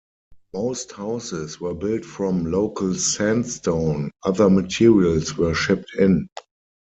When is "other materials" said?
4.23-5.37